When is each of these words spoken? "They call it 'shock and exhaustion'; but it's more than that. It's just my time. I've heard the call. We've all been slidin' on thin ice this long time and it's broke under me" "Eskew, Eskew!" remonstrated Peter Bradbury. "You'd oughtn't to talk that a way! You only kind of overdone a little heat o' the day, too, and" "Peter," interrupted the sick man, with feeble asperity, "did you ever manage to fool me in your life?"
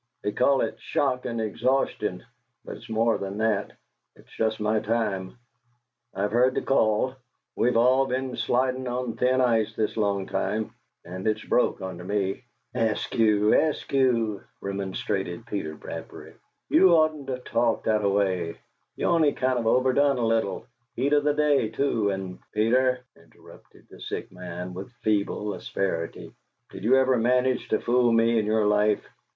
"They 0.23 0.31
call 0.31 0.61
it 0.61 0.79
'shock 0.79 1.25
and 1.27 1.39
exhaustion'; 1.39 2.25
but 2.65 2.75
it's 2.77 2.89
more 2.89 3.19
than 3.19 3.37
that. 3.37 3.73
It's 4.15 4.35
just 4.35 4.59
my 4.59 4.79
time. 4.79 5.37
I've 6.11 6.31
heard 6.31 6.55
the 6.55 6.61
call. 6.63 7.13
We've 7.55 7.77
all 7.77 8.07
been 8.07 8.35
slidin' 8.35 8.87
on 8.87 9.15
thin 9.15 9.39
ice 9.41 9.75
this 9.75 9.95
long 9.97 10.25
time 10.25 10.71
and 11.05 11.27
it's 11.27 11.45
broke 11.45 11.83
under 11.83 12.03
me" 12.03 12.45
"Eskew, 12.75 13.53
Eskew!" 13.53 14.43
remonstrated 14.59 15.45
Peter 15.45 15.75
Bradbury. 15.75 16.33
"You'd 16.67 16.91
oughtn't 16.91 17.27
to 17.27 17.37
talk 17.37 17.83
that 17.83 18.03
a 18.03 18.09
way! 18.09 18.57
You 18.95 19.05
only 19.05 19.33
kind 19.33 19.59
of 19.59 19.67
overdone 19.67 20.17
a 20.17 20.25
little 20.25 20.65
heat 20.95 21.13
o' 21.13 21.19
the 21.19 21.35
day, 21.35 21.69
too, 21.69 22.09
and" 22.09 22.39
"Peter," 22.55 23.01
interrupted 23.15 23.85
the 23.87 24.01
sick 24.01 24.31
man, 24.31 24.73
with 24.73 24.91
feeble 25.03 25.53
asperity, 25.53 26.33
"did 26.71 26.83
you 26.83 26.95
ever 26.95 27.17
manage 27.17 27.67
to 27.69 27.79
fool 27.79 28.11
me 28.11 28.39
in 28.39 28.47
your 28.47 28.65
life?" 28.65 29.05